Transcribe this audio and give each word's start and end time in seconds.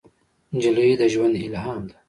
نجلۍ 0.53 0.91
د 0.99 1.03
ژوند 1.13 1.35
الهام 1.45 1.79
ده. 1.89 1.93